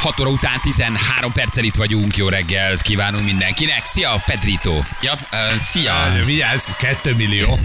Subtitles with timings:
[0.00, 2.16] 6 óra után 13 perccel itt vagyunk.
[2.16, 3.84] Jó reggelt kívánunk mindenkinek.
[3.84, 4.82] Szia, Pedrito.
[5.02, 5.94] Ja, uh, szia.
[6.24, 7.58] Vigyázz, 2 millió.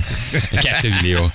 [0.62, 1.32] 2 millió.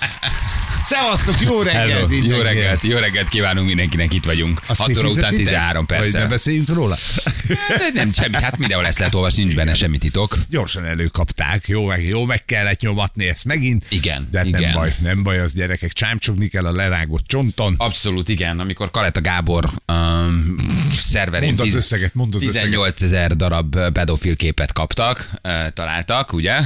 [0.85, 2.01] Szevasztok, jó reggelt Hello.
[2.01, 2.43] Jó mindenkinek.
[2.53, 4.61] reggelt, jó reggelt kívánunk mindenkinek, itt vagyunk.
[4.67, 5.45] Azt 6 ti óra után fizetitek?
[5.45, 6.29] 13 Vagy ne perccel.
[6.29, 6.97] beszéljünk róla?
[7.95, 10.37] Nem, semmi, hát mindenhol ezt lehet olvasni, nincs benne semmi titok.
[10.51, 13.85] Gyorsan előkapták, jó meg, jó meg kellett nyomatni ezt megint.
[13.89, 14.61] Igen, De hát igen.
[14.61, 17.75] nem baj, nem baj, az gyerekek, csámcsogni kell a lerágott csonton.
[17.79, 20.55] Abszolút igen, amikor Kaleta Gábor um,
[21.03, 25.31] szerverén Mondd az összeget, mondd az 18 ezer darab pedofil képet kaptak,
[25.73, 26.61] találtak, ugye?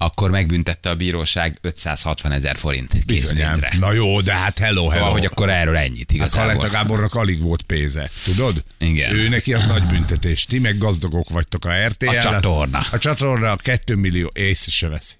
[0.00, 3.72] Akkor megbüntette a bíróság 560 ezer forint készpénzre.
[3.78, 4.96] Na jó, de hát hello, hello.
[4.96, 6.52] Szóval, hogy akkor erről ennyit A igazából.
[6.52, 8.62] Kaleta Gábornak alig volt pénze, tudod?
[8.78, 9.14] Igen.
[9.14, 10.44] Ő neki az nagy büntetés.
[10.44, 12.08] Ti meg gazdagok vagytok a RTL.
[12.08, 12.80] A csatorna.
[12.92, 15.14] A csatorna a 2 millió észre se veszi.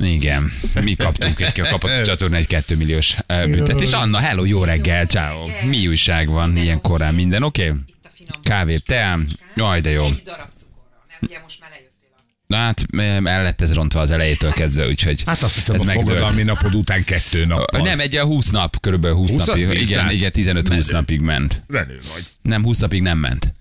[0.00, 0.50] Igen,
[0.82, 3.92] mi kaptunk egy, kapott a csatorna egy 2 milliós eh, büntetést.
[3.92, 5.46] Anna, hello, jó reggel, ciao.
[5.66, 7.68] Mi újság van ilyen korán minden, oké?
[7.68, 7.80] Okay?
[7.86, 10.04] Itt a finom Kávé, teám, jaj, de jó.
[10.04, 12.20] Egy darab cukorral, mert ugye most már lejöttél a...
[12.46, 12.84] Na hát
[13.24, 16.74] el lett ez rontva az elejétől kezdve, úgyhogy Hát azt hiszem, ez a fogadalmi napod
[16.74, 17.82] után kettő nap.
[17.82, 19.80] Nem, egy a 20 nap, körülbelül 20, 20 napig.
[19.80, 20.82] Igen, igen, 15-20 menő.
[20.90, 21.62] napig ment.
[21.68, 22.24] Renő vagy.
[22.42, 23.52] Nem, 20 napig nem ment.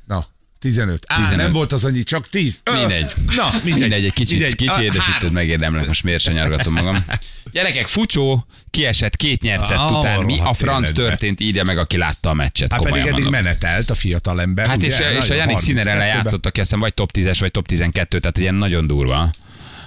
[0.62, 1.04] Na, 15.
[1.08, 1.38] Á, 15.
[1.38, 2.62] nem volt az annyi, csak 10.
[2.64, 3.12] Ö, Mindegy.
[3.36, 3.82] Na, mindegy.
[3.82, 4.56] Mindegy, egy kicsit, Mindegy.
[4.56, 7.06] kicsi édesítőt megérdemlek, most miért se nyargatom magam.
[7.52, 10.24] Gyerekek, Fucsó kiesett két nyercett Ah, után.
[10.26, 11.02] Mi a franc életbe.
[11.04, 12.72] történt, írja meg, aki látta a meccset.
[12.72, 13.32] Hát pedig eddig mondom.
[13.32, 14.68] menetelt a fiatal ember.
[14.68, 14.88] Hát ugye?
[14.88, 16.16] és, és a Janik Színerele 32-ben.
[16.16, 19.32] játszott, aki azt vagy top 10-es, vagy top 12, tehát ilyen nagyon durva.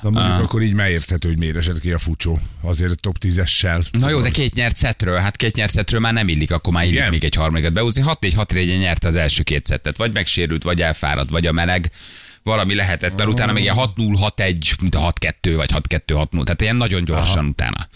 [0.03, 2.39] Na mondjuk akkor így már érthető, hogy miért esett ki a fucsó.
[2.61, 3.85] Azért a top 10-essel.
[3.91, 6.85] Na jó, de két nyert szettről, hát két nyert szettről már nem illik, akkor már
[6.85, 8.03] illik még egy harmadikat beúzni.
[8.07, 11.91] 6-4 6 4 nyerte az első két szettet, vagy megsérült, vagy elfáradt, vagy a meleg.
[12.43, 16.29] Valami lehetett, mert utána még ilyen 6-0, 6-1, mint a 6-2, vagy 6-2, 6-0.
[16.31, 17.49] Tehát ilyen nagyon gyorsan Aha.
[17.49, 17.89] utána.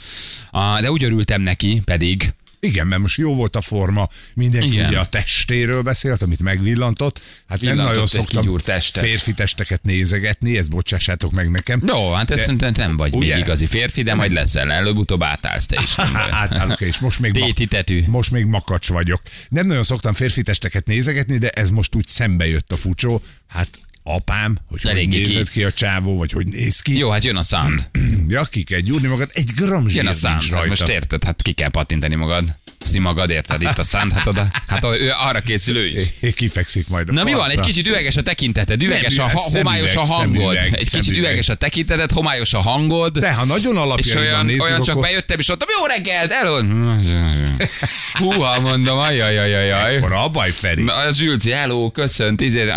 [0.51, 2.35] Ah, De úgy örültem neki, pedig,
[2.67, 4.87] Igen, mert most jó volt a forma, mindenki Igen.
[4.89, 7.21] ugye a testéről beszélt, amit megvillantott.
[7.49, 9.05] Hát nem Villantott nagyon egy szoktam testet.
[9.05, 11.83] férfi testeket nézegetni, ezt bocsássátok meg nekem.
[11.87, 13.35] jó, hát ez szerintem nem vagy Ugye?
[13.35, 15.95] még igazi férfi, de majd leszel, előbb-utóbb átállsz te is.
[16.13, 16.31] nem baj.
[16.31, 18.05] Hát, és most még, Déti tetű.
[18.07, 19.23] most még makacs vagyok.
[19.49, 23.23] Nem nagyon szoktam férfi testeket nézegetni, de ez most úgy szembe jött a fucsó.
[23.47, 23.69] Hát
[24.03, 26.99] apám, hogy hogy Eléggé ki- nézett ki a csávó, vagy hogy néz ki.
[26.99, 27.89] Jó, hát jön a sound.
[28.29, 30.43] Ja, ki kell gyúrni magad, egy gram zsír Jön a nincs sound.
[30.43, 30.69] Hát rajta.
[30.69, 32.57] most érted, hát ki kell patintani magad.
[32.87, 35.87] Ezt magad érted, itt a sound, hát, oda, hát ő arra készül ő
[36.21, 36.35] is.
[36.35, 37.51] Kifekszik majd a Na mi van?
[37.51, 40.35] Egy kicsit üveges a tekinteted, üveges a üveg, ha- homályos a hangod.
[40.37, 41.19] szemüveg, Egy kicsit szemüveg.
[41.19, 43.19] üveges a tekinteted, homályos a hangod.
[43.19, 46.31] De ha nagyon és alapjaiban olyan, nézzük, olyan csak akkor bejöttem, és mondtam, jó reggelt,
[46.31, 46.61] elő.
[48.19, 49.97] Húha, mondom, ajajajajaj.
[49.97, 50.83] akkor a baj, Feri.
[50.83, 52.71] Na, Az Zsülci, hello, köszönt, izé,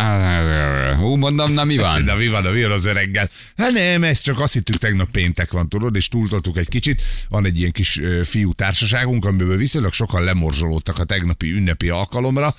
[0.98, 2.06] hú, mondom, na mi van?
[2.06, 3.30] De mi van, mi van az öreggel?
[3.58, 7.02] Hát nem, ez csak azt hittük, tegnap péntek van, tudod, és túltoltuk egy kicsit.
[7.30, 12.56] Van egy ilyen kis fiú társaságunk, amiből viszonylag sokan lemorzsolódtak a tegnapi ünnepi alkalomra,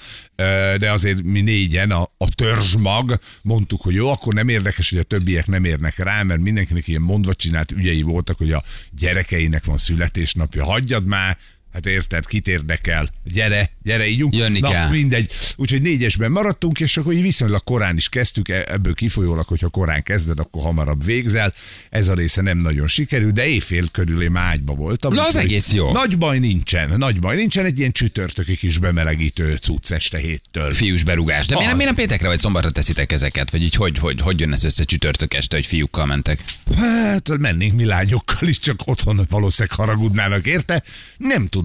[0.79, 5.03] de azért mi négyen, a, a törzsmag, mondtuk, hogy jó, akkor nem érdekes, hogy a
[5.03, 9.77] többiek nem érnek rá, mert mindenkinek ilyen mondva csinált ügyei voltak, hogy a gyerekeinek van
[9.77, 11.39] születésnapja, hagyjad már,
[11.73, 13.09] Hát érted, kit érdekel?
[13.25, 14.37] Gyere, gyere, ígyunk.
[14.37, 14.91] Jönni Na, kell.
[14.91, 15.33] mindegy.
[15.57, 20.03] Úgyhogy négyesben maradtunk, és akkor így viszonylag korán is kezdtük, e- ebből kifolyólag, hogyha korán
[20.03, 21.55] kezded, akkor hamarabb végzel.
[21.91, 25.15] Ez a része nem nagyon sikerült, de éjfél körül én ágyba voltam.
[25.15, 25.93] Na, az egész jó.
[25.93, 30.73] Nagy baj nincsen, nagy baj nincsen, egy ilyen csütörtöki kis bemelegítő cucc este héttől.
[30.73, 31.47] Fiús berugás.
[31.47, 33.51] De miért nem, miért nem péntekre vagy szombatra teszitek ezeket?
[33.51, 36.45] Vagy így hogy, hogy, hogy jön ez össze csütörtök este, hogy fiúkkal mentek?
[36.77, 40.83] Hát mennénk mi lányokkal is, csak otthon valószínűleg haragudnának érte.
[41.17, 41.60] Nem tudom,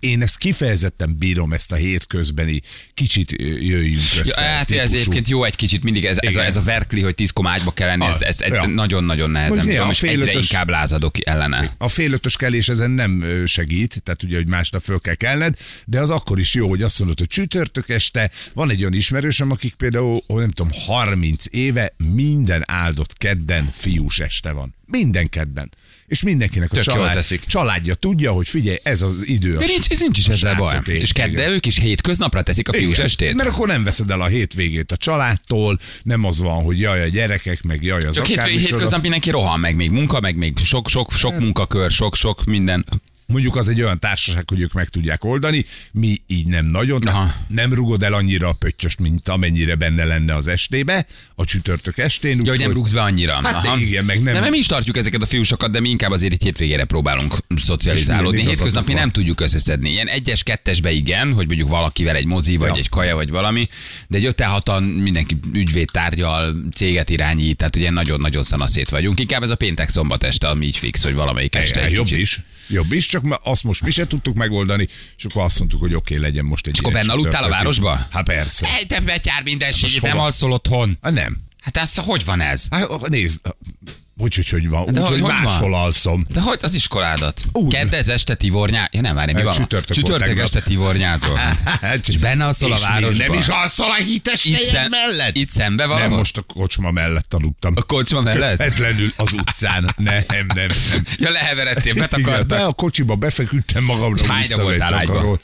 [0.00, 2.62] én ezt kifejezetten bírom, ezt a hétközbeni
[2.94, 4.42] kicsit jöjjünk össze.
[4.42, 7.14] Ja, hát ez egyébként jó egy kicsit mindig ez, ez, a, ez a verkli, hogy
[7.42, 8.66] már ágyba kell lenni, ez, ez, ez Ja.
[8.66, 11.74] nagyon-nagyon nehezen tudom, ja, és egyre ötös- inkább lázadok ellene.
[11.78, 15.54] A fél ötös kelés ezen nem segít, tehát ugye, hogy másnap föl kell kellned,
[15.86, 19.50] de az akkor is jó, hogy azt mondod, hogy csütörtök este, van egy olyan ismerősöm,
[19.50, 24.74] akik például, nem tudom, 30 éve minden áldott kedden fiús este van.
[24.86, 25.70] Minden kedden.
[26.10, 27.44] És mindenkinek a Tök család, teszik.
[27.46, 29.56] családja tudja, hogy figyelj, ez az idő.
[29.56, 30.80] De nincs, nincs is ezzel baj.
[30.84, 33.34] És kedde ők is hétköznapra teszik a fiús estét.
[33.34, 37.06] Mert akkor nem veszed el a hétvégét a családtól, nem az van, hogy jaj a
[37.06, 41.12] gyerekek, meg jaj az Csak hétköznap mindenki rohan, meg még munka, meg még sok, sok,
[41.12, 42.86] sok munkakör, sok, sok minden.
[43.30, 47.32] Mondjuk az egy olyan társaság, hogy ők meg tudják oldani, mi így nem nagyon, Aha.
[47.48, 52.40] nem rugod el annyira a pöttyöst, mint amennyire benne lenne az estébe, a csütörtök estén.
[52.44, 53.32] Ja, hogy nem rúgsz be annyira.
[53.32, 56.10] Hát de igen, meg nem- mert mi is tartjuk ezeket a fiúsokat, de mi inkább
[56.10, 58.36] azért egy hétvégére próbálunk szocializálódni.
[58.38, 59.90] Hétköznapi igazatok nem tudjuk összeszedni.
[59.90, 62.74] Ilyen egyes, kettesbe igen, hogy mondjuk valakivel egy mozi, vagy Ja.
[62.76, 63.68] egy kaja, vagy valami,
[64.08, 69.20] de egy öten hatan mindenki ügyvéd tárgyal, céget irányít, tehát ugye nagyon-nagyon szanaszét vagyunk.
[69.20, 72.40] Inkább ez a péntek szombat este, ami így fix, hogy valamelyik este jobb is.
[72.68, 75.94] Jobb is, csak ma- azt most mi se tudtuk megoldani, és akkor azt mondtuk, hogy
[75.94, 78.06] oké, legyen most egy És akkor benne aludtál a városba?
[78.10, 78.66] Hát persze.
[78.78, 80.24] Egy te betyár mindenségét, Most nem hova?
[80.24, 80.98] alszol otthon.
[81.02, 81.36] Hát nem.
[81.60, 82.66] Hát ez hogy van ez?
[82.70, 83.40] Hát nézd,
[84.20, 84.84] hogy, hogy, hogy van.
[84.92, 85.80] De Úgy, hogy- hogy máshol van?
[85.80, 86.26] alszom.
[86.32, 87.40] De hogy az iskoládat?
[87.52, 87.72] Úgy.
[87.72, 88.88] Keddes este tivornyá...
[88.92, 89.54] Ja nem, várj, mi Hát van?
[89.58, 91.36] csütörtök Csütörtök este tivornyázol.
[91.80, 93.24] Hát, És benne alszol a és még városba?
[93.26, 95.36] Nem is alszol a hites Itt, szem, mellett?
[95.36, 96.08] itt szembe valahol?
[96.08, 97.72] Nem, most a kocsma mellett aludtam.
[97.76, 98.56] A kocsma mellett?
[98.58, 99.94] Közvetlenül az utcán.
[99.96, 100.68] Nem, nem, nem.
[101.18, 102.68] Ja, leheveredtél, Igen, be betakartak.
[102.68, 104.26] a kocsiba befeküdtem magamra.
[104.32, 105.38] Hányra voltál ágyba?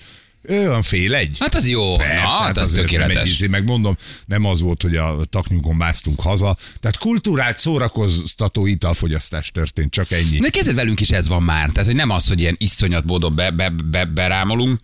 [0.48, 1.36] Ő van fél egy.
[1.38, 3.30] Hát az jó, Persze, na, hát az azért nem egy tökéletes.
[3.30, 3.96] izé, meg mondom,
[4.26, 6.56] nem az volt, hogy a taknyunkon másztunk haza.
[6.80, 10.38] Tehát kultúrált szórakoztató italfogyasztás történt, csak ennyi.
[10.38, 11.70] De kezded velünk is ez van már.
[11.70, 14.80] Tehát, hogy nem az, hogy ilyen iszonyat módon be, be, be, berámolunk,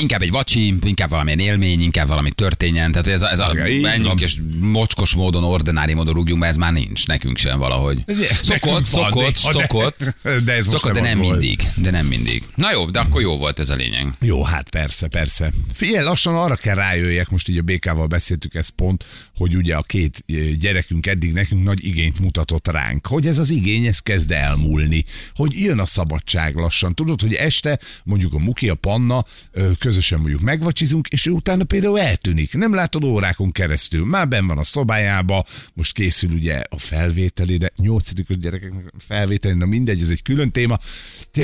[0.00, 2.90] Inkább egy vacsi, inkább valamilyen élmény, inkább valami történjen.
[2.90, 3.70] Tehát ez a, ez a van.
[3.80, 8.04] menjünk és mocskos módon, ordinári módon rúgjunk, mert ez már nincs nekünk sem valahogy.
[8.42, 10.14] Szokott, szokott, de- szokott.
[10.22, 11.62] de ez most szokott, de nem mindig.
[11.74, 12.42] De nem mindig.
[12.54, 14.06] Na jó, de akkor jó volt ez a lényeg.
[14.20, 15.52] Jó, hát persze, persze.
[15.72, 19.04] Figyelj, lassan arra kell rájöjjek, most így a BK-val beszéltük ezt pont,
[19.36, 23.50] hogy ugye a két eh, gyerekünk eddig nekünk nagy igényt mutatott ránk, hogy ez az
[23.50, 25.04] igény, ez kezd elmúlni,
[25.34, 26.94] hogy jön a szabadság lassan.
[26.94, 31.64] Tudod, hogy este mondjuk a Muki, a Panna ö, közösen mondjuk megvacsizunk, és ő utána
[31.64, 32.54] például eltűnik.
[32.54, 34.04] Nem látod órákon keresztül.
[34.04, 40.08] Már benn van a szobájába, most készül ugye a felvételére, nyolcadikos gyerekeknek felvételére, mindegy, ez
[40.08, 40.78] egy külön téma.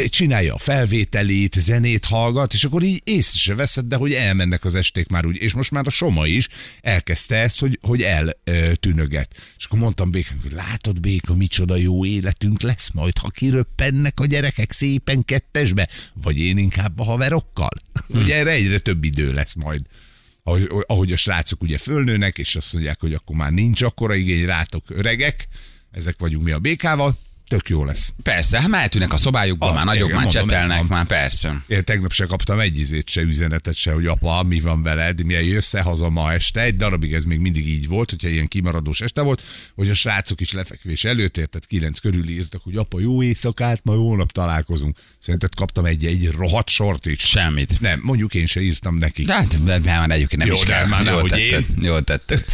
[0.08, 4.74] Csinálja a felvételét, zenét hallgat, és akkor így észre se veszed, de hogy elmennek az
[4.74, 5.36] esték már úgy.
[5.36, 6.48] És most már a Soma is
[6.80, 9.34] elkezdte ezt, hogy, hogy eltűnöget.
[9.58, 14.26] És akkor mondtam Békának, hogy látod Béka, micsoda jó életünk lesz majd, ha kiröppennek a
[14.26, 15.88] gyerekek szépen kettesbe,
[16.22, 17.70] vagy én inkább a haverokkal.
[18.12, 19.82] Hogy erre egyre több idő lesz majd.
[20.42, 24.46] Ahogy, ahogy a srácok ugye fölnőnek, és azt mondják, hogy akkor már nincs akkora igény
[24.46, 25.48] rátok öregek,
[25.90, 28.12] ezek vagyunk mi a békával, tök jó lesz.
[28.22, 31.62] Persze, hát már eltűnnek a szobájukba, Az, már nagyok, igen, már mondom, csetelnek, már persze.
[31.66, 35.42] Én tegnap se kaptam egy izét, se üzenetet, se, hogy apa, mi van veled, milyen
[35.42, 36.60] jössz -e haza ma este.
[36.60, 39.42] Egy darabig ez még mindig így volt, hogyha ilyen kimaradós este volt,
[39.74, 43.92] hogy a srácok is lefekvés előtt érted, kilenc körül írtak, hogy apa, jó éjszakát, ma
[43.92, 44.98] holnap találkozunk.
[45.18, 47.20] Szerinted kaptam egy, egy rohadt sort is.
[47.20, 47.80] Semmit.
[47.80, 49.30] Nem, mondjuk én se írtam neki.
[49.30, 50.86] Hát már egyébként nem Jó, is de kell.
[50.86, 51.64] már nehogy tetted.
[51.70, 51.84] én.
[51.84, 52.44] Jól tetted.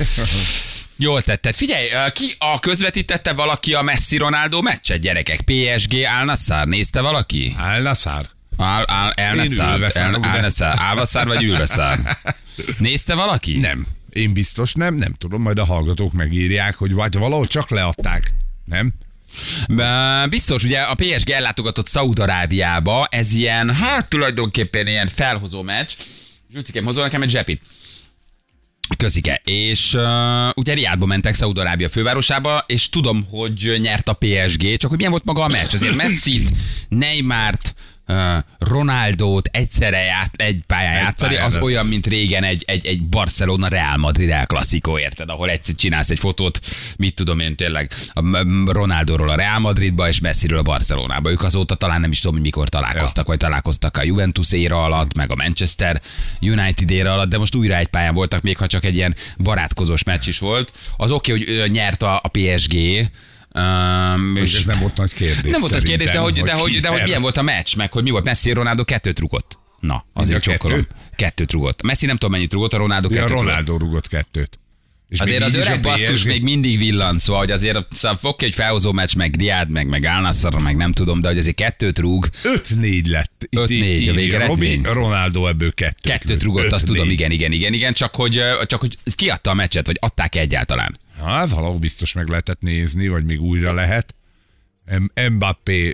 [0.96, 1.54] Jól tetted.
[1.54, 5.40] Figyelj, ki a közvetítette valaki a Messi Ronaldo meccset, gyerekek?
[5.40, 7.54] PSG Al Nassr, nézte valaki?
[7.58, 8.26] Álnaszár.
[8.56, 12.18] Al, al, El Én Nassr, ülveszárok, El, de- El Nassr, Alvaszár vagy Ülveszár?
[12.78, 13.56] Nézte valaki?
[13.58, 13.86] Nem.
[14.12, 18.32] Én biztos nem, nem tudom, majd a hallgatók megírják, hogy vagy valahol csak leadták.
[18.64, 18.92] Nem?
[20.28, 25.90] Biztos, ugye a PSG ellátogatott Szaúd-Arábiába, ez ilyen, hát tulajdonképpen ilyen felhozó meccs.
[26.52, 27.60] Zsücikém, hozol nekem egy zsepit.
[28.96, 29.40] Közike.
[29.44, 30.02] És uh,
[30.54, 35.24] ugye Riádba mentek Szaúd-Arábia fővárosába, és tudom, hogy nyert a PSG, csak hogy milyen volt
[35.24, 35.74] maga a meccs.
[35.74, 36.48] Azért Messi-t,
[36.88, 37.74] Neymart,
[38.58, 42.86] Ronaldót egyszerre ját, egy pályán Egy játszani, pályán az ez- olyan, mint régen egy, egy,
[42.86, 45.28] egy Barcelona Real Madrid el klasszikó, érted?
[45.28, 46.60] Ahol egyszer csinálsz egy fotót,
[46.96, 48.20] mit tudom én tényleg, a
[48.66, 51.30] Ronaldóról a Real Madridba, és Messiről a Barcelonába.
[51.30, 53.30] Ők azóta talán nem is tudom, hogy mikor találkoztak, ja.
[53.30, 56.00] vagy találkoztak a Juventus éra alatt, meg a Manchester
[56.40, 60.02] United éra alatt, de most újra egy pályán voltak, még ha csak egy ilyen barátkozós
[60.02, 60.72] meccs is volt.
[60.96, 62.74] Az oké, okay, hogy nyert a, a PSG,
[63.54, 65.50] Um, És ez nem volt nagy kérdés.
[65.50, 67.92] nem volt nagy kérdés, de hogy, de, hogy, de hogy milyen volt a meccs, meg
[67.92, 68.24] hogy mi volt.
[68.24, 69.58] Messi Ronaldo kettőt rugott.
[69.80, 70.78] Na, azért csokkolom.
[70.78, 70.96] kettőt?
[71.16, 71.82] Kettőt rugott.
[71.82, 73.46] Messi nem tudom mennyit rugott, a Ronaldo Ja, kettőt rugott.
[73.46, 74.58] Ronaldo rugott kettőt.
[75.12, 78.92] És Azért az öreg basszus még mindig villan, szóval, hogy azért szóval oké, hogy felhozó
[78.92, 80.32] meccs, meg Riad, meg, meg Al
[80.62, 83.46] meg nem tudom, de hogy azért kettőt rúg, 5-4 lett.
[83.48, 84.82] Itt 5-4 a végeredmény.
[84.82, 86.00] Robi, Ronaldo ebből kettőt.
[86.00, 86.86] kettőt rúgott, azt 5-4.
[86.86, 90.98] tudom, igen, igen, igen, igen, csak hogy, csak hogy kiadta a meccset, vagy adták egyáltalán.
[91.24, 94.14] Hát valahol biztos meg lehetett nézni, vagy még újra lehet.
[94.84, 95.92] M- Mbappé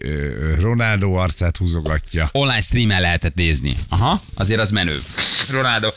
[0.59, 2.29] Ronaldo arcát húzogatja.
[2.33, 3.77] Online streamen lehetett nézni.
[3.89, 5.03] Aha, azért az menő.
[5.51, 5.91] Ronaldo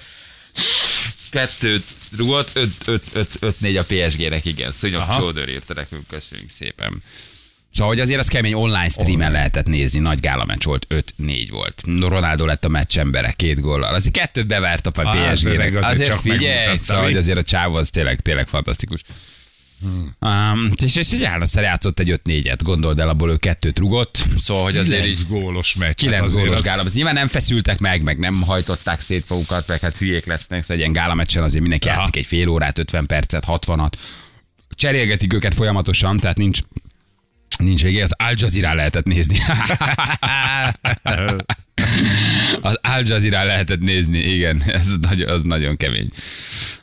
[1.29, 1.83] kettőt
[2.17, 2.51] rugott,
[2.85, 4.71] 5-4 a PSG-nek, igen.
[4.71, 5.03] Szúnyog.
[5.17, 7.03] Csódör írta nekünk, köszönjük szépen.
[7.73, 11.81] Szóval, hogy azért az kemény online streamen lehetett nézni, nagy gála meccs volt, 5-4 volt.
[11.99, 13.93] Ronaldo lett a meccs embere két góllal.
[13.93, 15.57] Azért kettőt bevert a Á, az PSG-nek.
[15.75, 19.01] azért Azért csak figyelj, szóval, hogy azért a csávó az tényleg, tényleg fantasztikus.
[20.19, 24.63] Um, és, és egy állatszere játszott egy 5-4-et, gondold el, abból ő kettőt rugott, szóval,
[24.63, 25.93] hogy azért így 9 gólos meccs.
[25.95, 26.81] 9 Hát gólos az- gála.
[26.81, 30.75] Az nyilván nem feszültek meg, meg nem hajtották szét magukat, meg hát hülyék lesznek, szóval
[30.75, 31.97] egy ilyen gálameccsen azért mindenki Aha.
[31.97, 33.91] játszik egy fél órát, 50 percet, 60-at.
[34.75, 36.59] Cserélgetik őket folyamatosan, tehát nincs
[37.61, 39.37] Nincs végé, az Al Jazeera lehetett nézni.
[42.61, 46.09] az Al Jazeera lehetett nézni, igen, ez nagy, az nagyon kemény.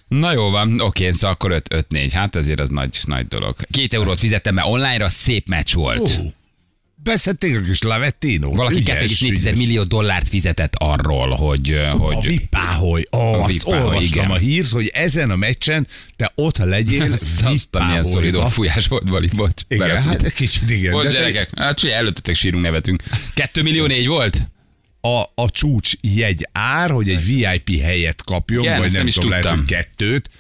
[0.08, 3.56] Na jó van, oké, szóval akkor 5-4, hát azért az nagy, nagy dolog.
[3.70, 6.18] Két eurót fizettem, mert online-ra szép meccs volt.
[6.20, 6.28] Ó,
[7.08, 8.50] Beszedték a kis Lavettino.
[8.50, 13.04] Valaki 2,4 millió dollárt fizetett arról, hogy, A hogy Vipáholy.
[13.16, 14.30] Ó, azt Vipáholy, olvastam igen.
[14.30, 15.86] a hírt, hogy ezen a meccsen
[16.16, 19.62] te ott legyél azt, azt a milyen szorító fújás volt, Bali, bocs.
[19.68, 20.16] Igen, belefújt.
[20.16, 20.92] hát egy kicsit igen.
[20.92, 23.02] Bocs, de te- gyerekek, hát előttetek sírunk, nevetünk.
[23.34, 24.48] 2 millió négy volt?
[25.00, 29.14] a, a csúcs jegy ár, hogy egy VIP helyet kapjon, Igen, vagy nem, nem is
[29.14, 30.30] tudom, lehet, hogy kettőt,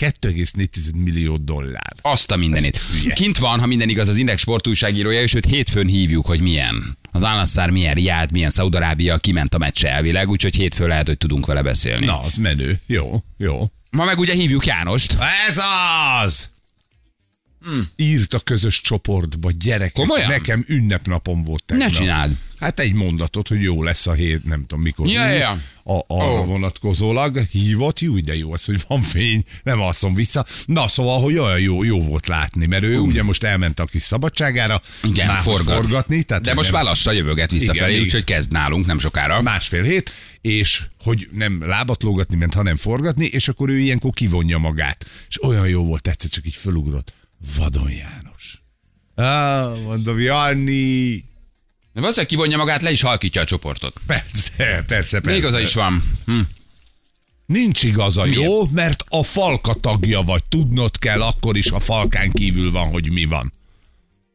[0.00, 1.92] 2,4 millió dollár.
[2.00, 2.80] Azt a mindenit.
[3.14, 6.98] Kint van, ha minden igaz, az Index sportújságírója, és őt hétfőn hívjuk, hogy milyen.
[7.10, 11.46] Az Al-Nassr milyen, Riad, milyen, Szaudarábia, kiment a meccse elvileg, úgyhogy hétfőn lehet, hogy tudunk
[11.46, 12.06] vele beszélni.
[12.06, 12.80] Na, az menő.
[12.86, 13.70] Jó, jó.
[13.90, 15.16] Ma meg ugye hívjuk Jánost.
[15.48, 15.58] Ez
[16.20, 16.52] az!
[17.96, 19.92] Írt a közös csoportba, gyerekek.
[19.92, 20.28] Komolyan?
[20.28, 21.88] Nekem ünnepnapom volt tegnap.
[21.88, 22.36] Ne csináld.
[22.64, 25.06] Hát egy mondatot, hogy jó lesz a hét, nem tudom mikor.
[25.06, 25.58] Ja, ja.
[25.86, 26.44] A, arra Ó.
[26.44, 30.46] vonatkozólag hívott, jó, de jó az, hogy van fény, nem alszom vissza.
[30.66, 34.02] Na, szóval, hogy olyan jó, jó volt látni, mert ő ugye most elment a kis
[34.02, 35.74] szabadságára, Igen, már forgat.
[35.74, 36.22] forgatni.
[36.22, 39.42] Tehát De most nem- már lassan jövöget visszafelé, úgyhogy kezd nálunk nem sokára.
[39.42, 44.58] másfél hét, és hogy nem lábat lógatni ment, hanem forgatni, és akkor ő ilyenkor kivonja
[44.58, 45.06] magát.
[45.28, 47.14] És olyan jó volt, egyszer csak így fölugrott.
[47.58, 48.62] Vadon János.
[49.14, 51.24] Ah, mondom, Janni.
[51.94, 54.00] De valószínűleg kivonja magát, le is halkítja a csoportot.
[54.06, 55.20] Persze, persze, persze.
[55.20, 56.02] De igaza is van.
[56.26, 56.40] Hm.
[57.46, 58.42] Nincs igaza, Miért?
[58.42, 58.66] jó?
[58.66, 60.44] Mert a falka tagja vagy.
[60.44, 63.52] Tudnod kell akkor is, a falkán kívül van, hogy mi van.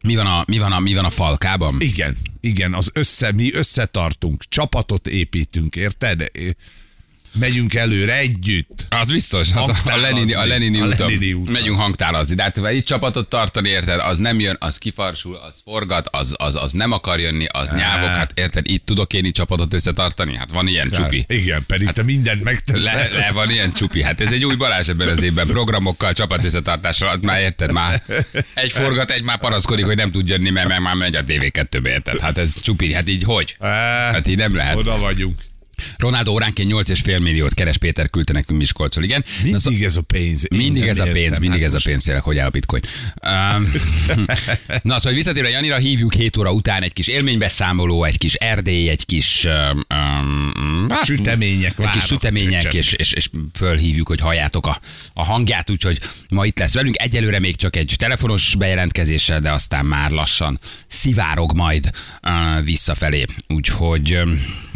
[0.03, 1.75] Mi van a, mi van a, mi van a falkában?
[1.79, 6.31] Igen, igen, az össze, mi összetartunk, csapatot építünk, érted?
[7.31, 8.85] Megyünk előre együtt.
[8.89, 9.97] Az biztos, az a.
[9.97, 11.07] Lenini, a Lenini A úton.
[11.07, 11.53] Lenini úton.
[11.53, 15.61] Megyünk hangtálazni, de hát ha itt csapatot tartani, érted, az nem jön, az kifarsul, az
[15.63, 19.33] forgat, az, az, az nem akar jönni, az nyávok, hát érted, itt tudok én itt
[19.33, 20.35] csapatot összetartani?
[20.35, 21.17] Hát van ilyen csupi.
[21.17, 23.09] Hát, igen, pedig hát, te mindent megteszel.
[23.09, 24.03] Le, le, van ilyen csupi.
[24.03, 25.47] Hát ez egy új Balázs ebben az évben.
[25.47, 28.03] Programokkal, csapat összetartással, hát már érted, már
[28.53, 31.89] egy forgat, egy már panaszkodik, hogy nem tud jönni, mert, mert már megy a TV2-be,
[31.89, 32.19] érted?
[32.19, 33.55] Hát ez csupi, hát így hogy?
[33.59, 34.75] Hát így nem lehet.
[34.75, 35.47] Oda vagyunk.
[35.97, 39.25] Ronaldo óránként 8,5 milliót keres, Péter küldte nekünk Miskolcról, igen.
[39.43, 40.45] Na, Mindig ez a pénz.
[40.49, 41.41] Én mindig ez a pénz, értem.
[41.41, 42.81] mindig Hát ez a pénz, tényleg, hogy áll a bitcoin.
[43.23, 43.71] Um,
[44.89, 49.05] na, szóval visszatérve Janira, hívjuk 7 óra után egy kis élménybeszámoló, egy kis Erdély, egy
[49.05, 54.79] kis um, hát, Sütemények egy kis sütemények, és, és, és fölhívjuk, hogy halljátok a,
[55.13, 57.01] a hangját, úgyhogy ma itt lesz velünk.
[57.01, 61.89] Egyelőre még csak egy telefonos bejelentkezéssel, de aztán már lassan szivárog majd
[62.23, 63.25] uh, visszafelé.
[63.47, 64.15] Úgyhogy...
[64.15, 64.67] Um,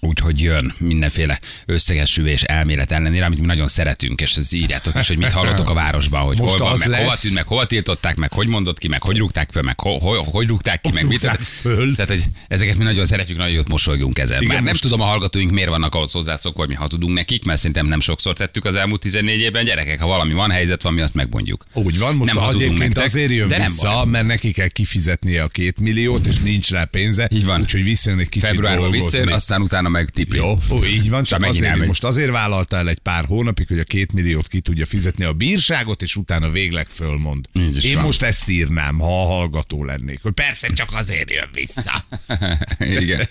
[0.00, 5.16] Úgyhogy jön mindenféle összegesülés elmélet ellenére, amit mi nagyon szeretünk, és ez írjátok is, hogy
[5.18, 7.00] mit hallottok a városban, hogy Most hol van, meg lesz.
[7.00, 9.98] hova tűnt, meg hova tiltották, meg hogy mondott ki, meg hogy rúgták föl, meg ho,
[9.98, 11.20] ho, hogy rúgták ki, meg mit.
[11.42, 11.94] föl?
[11.94, 14.36] Tehát, hogy ezeket mi nagyon szeretjük, nagyon jót mosolygunk ezen.
[14.36, 17.44] Igen, Bár nem most- tudom a hallgatóink miért vannak ahhoz hozzászokva, hogy mi hazudunk nekik,
[17.44, 19.64] mert szerintem nem sokszor tettük az elmúlt 14 évben.
[19.64, 21.64] Gyerekek, ha valami van, helyzet van, mi azt megmondjuk.
[21.72, 24.04] Úgy van, most Nem nem hazudunk nektek, azért jön de nem vissza, baj.
[24.06, 27.28] mert neki kell kifizetnie a két milliót, és nincs rá pénze.
[27.32, 27.60] Így van.
[27.60, 30.38] Úgyhogy visszajön egy kicsit Februárban visszajön, aztán utána meg tipli.
[30.38, 31.86] Jó, ó, így van, csak megint azért, elmegy.
[31.88, 35.32] most azért vállalta el egy pár hónapig, hogy a két milliót ki tudja fizetni a
[35.32, 37.46] bírságot, és utána végleg fölmond.
[37.52, 38.04] Így Én van.
[38.04, 42.04] most ezt írnám, ha a hallgató lennék, hogy persze csak azért jön vissza.
[43.00, 43.28] Igen.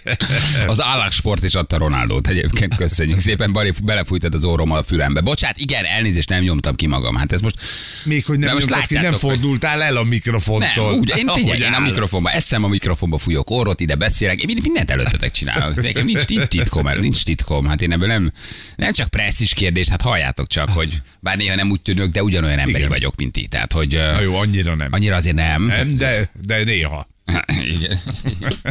[0.68, 5.22] Az állássport is adta Ronaldót egyébként, köszönjük szépen, Bari belefújtad az orrom a fülembe.
[5.22, 7.16] Bocsát, igen, elnézést, nem nyomtam ki magam.
[7.16, 7.56] Hát ez most...
[8.04, 10.90] Még hogy nem, most nyomtad ki, nem látjátok, hogy- fordultál el a mikrofontól.
[10.90, 14.58] Nem, úgy, én figyelj, én a mikrofonba, eszem a mikrofonba, fújok orrot, ide beszélek, én
[14.64, 15.82] mindent előttetek csinálok.
[15.82, 17.66] Nekem nincs, nincs titkom, nincs titkom.
[17.66, 18.32] Hát én ebből nem,
[18.76, 22.60] nem csak presszis kérdés, hát halljátok csak, hogy bár néha nem úgy tűnök, de ugyanolyan
[22.60, 22.90] emberi Igen.
[22.90, 23.48] vagyok, mint ti.
[23.48, 24.88] Tehát, hogy Na jó, annyira nem.
[24.92, 25.64] annyira azért nem.
[25.64, 27.08] Nem, de, de néha.
[27.76, 28.00] Igen.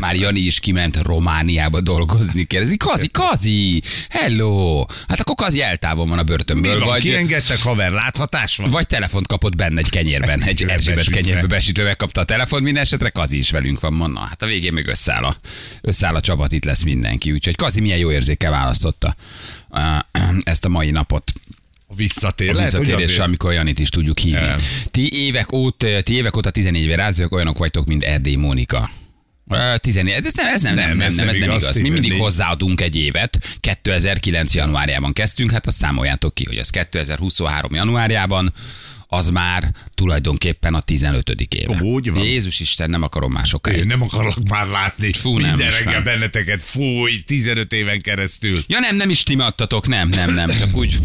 [0.01, 2.45] Már Jani is kiment Romániába dolgozni.
[2.45, 4.85] Kérdezi, Kazi, Kazi, hello.
[5.09, 8.71] Hát akkor Kazi eltávon van a börtönből, van, vagy, kiengedtek, haver, láthatás van?
[8.71, 10.63] vagy telefont kapott benne egy kenyérben, egy.
[10.63, 14.21] Erzsébet kenyérbe besütve megkapta a telefon, minden esetre Kazi is velünk van, mondna.
[14.21, 15.37] Hát a végén még összeáll a,
[15.81, 17.33] összeáll a csapat, itt lesz mindenki.
[17.33, 19.17] Úgyhogy Kazi milyen jó érzékkel választotta
[20.43, 21.33] ezt a mai napot
[21.87, 22.57] A visszatér.
[22.57, 24.39] a azért- amikor Janit is tudjuk hívni.
[24.41, 24.59] Igen.
[24.91, 28.91] Ti évek, óta, ti évek óta 14 éve rázők olyanok vagytok, mint Erdély Mónika.
[29.49, 31.77] Ö, 14, ez nem, ez nem, nem, nem, nem, ez nem igaz.
[31.77, 32.19] Mi mindig 14.
[32.21, 33.59] hozzáadunk egy évet.
[33.61, 34.55] 2009.
[34.55, 37.75] januárjában kezdtünk, hát azt számoljátok ki, hogy az 2023.
[37.75, 38.53] januárjában
[39.07, 41.31] az már tulajdonképpen a 15.
[41.31, 41.81] éve.
[41.83, 42.25] Úgy van.
[42.25, 43.79] Jézus Isten, nem akarom már sokáig.
[43.79, 46.63] Én nem akarok már látni Fú, nem, minden reggel benneteket.
[46.63, 48.65] Fúj, 15 éven keresztül.
[48.67, 50.99] Ja nem, nem is timadtatok, nem, nem, nem, csak úgy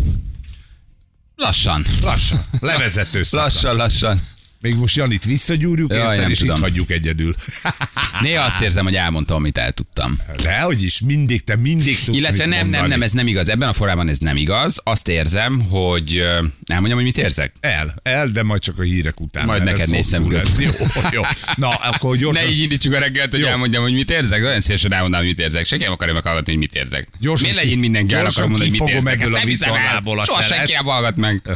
[1.40, 1.86] lassan.
[2.02, 2.46] Lassan.
[2.60, 3.54] Levezető szakasz.
[3.54, 4.22] Lassan, lassan.
[4.62, 6.56] Még most Janit visszagyúrjuk, Jaj, érted, nem és tudom.
[6.56, 7.36] itt hagyjuk egyedül.
[8.22, 10.18] Néha azt érzem, hogy elmondtam, amit eltudtam.
[10.42, 12.88] Dehogy is, mindig, te mindig tudsz Illetve nem, nem, mondani.
[12.88, 13.50] nem, ez nem igaz.
[13.50, 14.82] Ebben a formában ez nem igaz.
[14.84, 16.26] Azt érzem, hogy
[16.66, 17.54] elmondjam, hogy mit érzek.
[17.60, 19.46] El, el, de majd csak a hírek után.
[19.46, 20.62] Majd neked nézem közt.
[20.62, 20.72] Jó,
[21.12, 21.22] jó.
[21.56, 22.44] Na, akkor gyorsan.
[22.44, 23.48] Ne így indítsuk a reggelt, hogy Jó.
[23.48, 24.44] elmondjam, hogy mit érzek.
[24.44, 25.66] Olyan szívesen elmondom, hogy mit érzek.
[25.66, 27.08] Senki nem akarja meghallgatni, hogy mit érzek.
[27.20, 29.22] Gyorsan Miért legyen mindenki el akarom mondani, hogy mit érzek.
[29.22, 30.26] Ezt nem hiszem el.
[30.26, 31.42] Soha senki nem hallgat meg.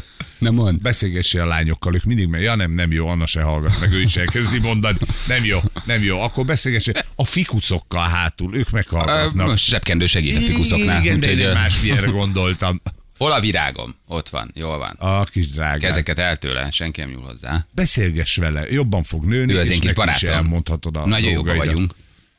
[0.44, 0.82] Nem mond.
[0.82, 4.02] Beszélgessél a lányokkal, ők mindig meg, ja nem, nem jó, Anna se hallgat meg, ő
[4.02, 4.98] is elkezdi mondani.
[5.28, 6.20] Nem jó, nem jó.
[6.22, 9.48] Akkor beszélgessél a fikucokkal hátul, ők meghallgatnak.
[9.48, 11.02] Most zsebkendő segít a fikuszoknál.
[11.02, 12.82] Igen, de én másmilyenre gondoltam.
[13.18, 13.96] Hol a virágom?
[14.08, 14.96] Ott van, jól van.
[14.98, 15.80] A kis drágám.
[15.80, 17.66] Kezeket el tőle, senki nem nyúl hozzá.
[17.72, 20.30] Beszélgess vele, jobban fog nőni, Ő az és én kis barátom.
[20.30, 21.66] elmondhatod a Nagyon dolgaidat.
[21.66, 21.94] vagyunk.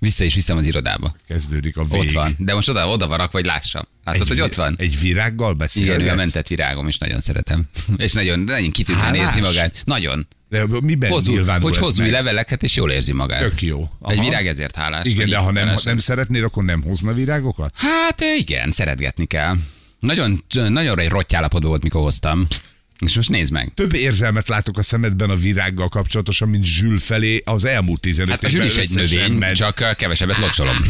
[0.05, 1.17] Vissza is viszem az irodába.
[1.29, 2.01] Kezdődik a vég.
[2.01, 2.35] Ott van.
[2.39, 3.83] De most oda, oda van rakva, hogy lássam.
[4.05, 4.75] Látod, hogy vi- ott van?
[4.79, 5.97] Egy virággal beszélgetsz?
[5.97, 7.65] Igen, ő a mentett virágom, és nagyon szeretem.
[7.97, 9.83] És nagyon, nagyon kitűnően érzi magát.
[9.85, 10.27] Nagyon.
[10.49, 12.11] De miben Hozzú, hogy hozzú meg?
[12.11, 13.41] leveleket, és jól érzi magát.
[13.41, 13.81] Tök jó.
[14.09, 14.25] Egy Aha.
[14.29, 15.05] virág ezért hálás.
[15.07, 15.83] Igen, vagy de ha nem, hálás.
[15.83, 17.73] nem szeretnél, akkor nem hozna virágokat?
[17.77, 19.57] Hát igen, szeretgetni kell.
[20.01, 22.47] Nagyon, nagyon egy rottyállapotban volt, mikor hoztam.
[22.99, 23.73] És most nézd meg.
[23.75, 28.45] Több érzelmet látok a szemedben a virággal kapcsolatosan, mint Zsül felé az elmúlt 15 Hát
[28.45, 29.57] a zsűr is egy növény, ment.
[29.57, 30.77] csak kevesebbet locsolom.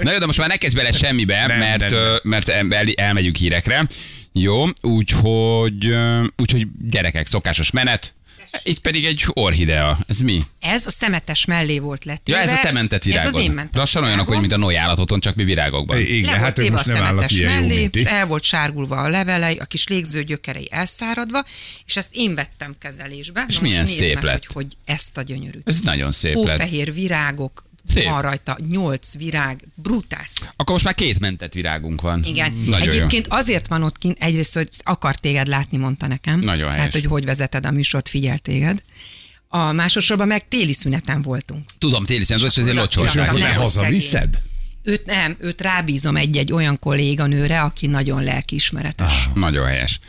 [0.00, 2.18] Na jó, de most már ne kezdj bele semmibe, Nem, mert, nem, nem.
[2.22, 3.86] mert el, elmegyünk hírekre.
[4.32, 5.94] Jó, úgyhogy,
[6.36, 8.14] úgyhogy gyerekek, szokásos menet.
[8.62, 9.98] Itt pedig egy orhidea.
[10.06, 10.42] Ez mi?
[10.60, 12.28] Ez a szemetes mellé volt lett.
[12.28, 13.28] Ja, ez a te mentett virágod.
[13.28, 16.00] Ez az én mentett Lassan olyanok, hogy mint a Noé állatot, csak mi virágokban.
[16.00, 18.06] Igen, Le hát téve most a nem állnak szemetes ilyen jó, mellé, mint ti.
[18.06, 21.44] el volt sárgulva a levelei, a kis légző gyökerei elszáradva,
[21.86, 23.44] és ezt én vettem kezelésbe.
[23.48, 24.44] És Na milyen szép meg, lett.
[24.44, 25.68] Hogy, hogy ezt a gyönyörűt.
[25.68, 26.50] Ez nagyon szép lett.
[26.50, 28.04] Hófehér virágok, Szép.
[28.04, 30.30] van rajta nyolc virág, brutális.
[30.56, 32.24] Akkor most már két mentett virágunk van.
[32.24, 32.52] Igen.
[32.66, 36.40] Nagyon Egyébként azért van ott kint, egyrészt, hogy akar téged látni, mondta nekem.
[36.40, 36.76] Nagyon helyes.
[36.76, 38.82] Tehát, hogy hogy vezeted a műsort, figyel téged.
[39.48, 41.64] A másodszorban meg téli szüneten voltunk.
[41.70, 41.76] jó.
[41.78, 43.30] Tudom, téli színes, és ezért És locsolták.
[43.30, 44.38] hogy hazaviszed?
[44.82, 49.26] Őt nem, őt rábízom egy-egy olyan kolléganőre, aki nagyon lelkiismeretes.
[49.26, 49.34] Ah.
[49.34, 50.00] Nagyon helyes.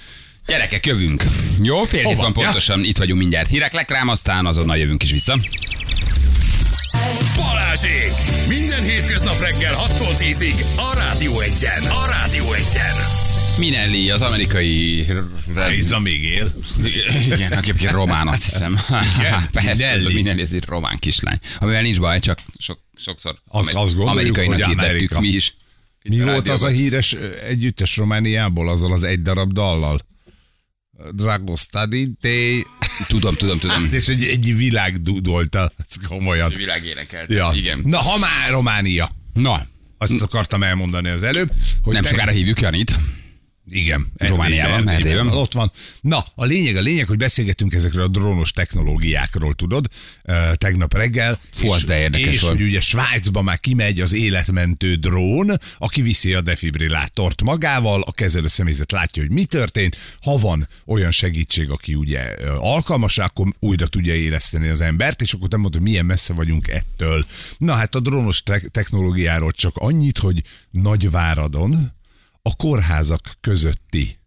[0.45, 1.23] Gyerekek, jövünk.
[1.63, 2.21] Jó, fél hét Hova?
[2.21, 3.49] van pontosan, itt vagyunk mindjárt.
[3.49, 5.39] Hírek lekrám, aztán azonnal jövünk is vissza.
[7.37, 8.11] Balázsék!
[8.47, 11.83] Minden hétköznap reggel 6-tól 10-ig a Rádió Egyen.
[11.83, 12.95] A Rádió Egyen.
[13.57, 15.05] Minelli, az amerikai...
[15.55, 16.53] Liza még él.
[17.31, 18.77] Igen, aki aki román, azt hiszem.
[19.51, 20.13] Persze, ez a Minelli.
[20.13, 21.37] Minelli, ez egy román kislány.
[21.59, 25.19] Amivel nincs baj, csak sok, sokszor Azt- azt gondoljuk, amerikainak hogy hirdettük Amerika.
[25.19, 25.55] mi is.
[26.01, 27.13] Itt Mi volt az a híres
[27.47, 30.01] együttes Romániából, azzal az egy darab dallal?
[31.11, 32.29] Dragostadi, te...
[33.07, 33.89] Tudom, tudom, tudom.
[33.91, 36.53] És egy, egy világ dudolta, ez komolyan.
[36.55, 37.31] Világ énekelt.
[37.31, 37.51] Ja.
[37.55, 37.81] Igen.
[37.85, 39.65] Na, ha már Románia, Na,
[39.97, 41.51] azt akartam elmondani az előbb,
[41.83, 42.95] hogy nem te- sokára hívjuk Janit.
[43.73, 44.07] Igen.
[44.17, 45.27] Romániában, Erdélyben.
[45.27, 45.71] Ott van.
[46.01, 49.87] Na, a lényeg, a lényeg, hogy beszélgetünk ezekről a drónos technológiákról, tudod,
[50.53, 51.39] tegnap reggel.
[51.53, 52.53] Fú, és, az de érdekes és volt.
[52.53, 58.47] hogy ugye Svájcba már kimegy az életmentő drón, aki viszi a defibrillátort magával, a kezelő
[58.47, 59.97] személyzet látja, hogy mi történt.
[60.21, 62.19] Ha van olyan segítség, aki ugye
[62.57, 66.67] alkalmas, akkor újra tudja éleszteni az embert, és akkor te mondod, hogy milyen messze vagyunk
[66.67, 67.25] ettől.
[67.57, 71.99] Na hát a drónos te- technológiáról csak annyit, hogy Nagyváradon
[72.41, 74.19] a kórházak közötti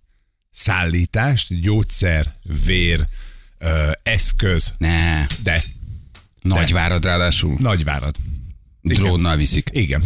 [0.50, 3.07] szállítást, gyógyszer, vér,
[3.59, 5.62] ö, eszköz, Ne, de
[6.44, 7.57] Nagyvárad ráadásul.
[7.59, 8.16] Nagyvárad.
[8.83, 9.68] Drónnal viszik.
[9.72, 10.03] Igen.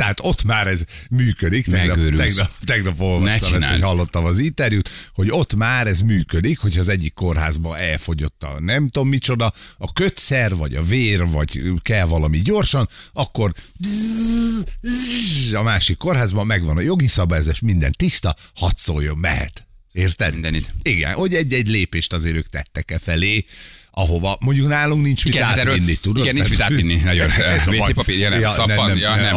[0.00, 1.64] Tehát ott már ez működik.
[1.64, 2.24] Tegnap, Megőrülsz.
[2.24, 6.88] tegnap, tegnap olvastam ezt, hogy hallottam az interjút, hogy ott már ez működik, hogyha az
[6.88, 12.38] egyik kórházba elfogyott a nem tudom micsoda, a kötszer, vagy a vér, vagy kell valami
[12.38, 19.18] gyorsan, akkor bzzz, bzzz, a másik kórházban megvan a jogi szabályozás, minden tiszta, hadd szóljon,
[19.18, 19.66] mehet.
[19.92, 20.32] Érted?
[20.32, 20.74] Mindenit.
[20.82, 23.44] Igen, hogy egy-egy lépést azért ők tettek e felé,
[23.90, 26.22] ahova mondjuk nálunk nincs mit Igen, hát átvinni, tudod?
[26.22, 27.30] igen, nincs mit átvinni, nagyon.
[27.30, 29.36] A WC papír, ja, nem, szappan, ja, nem,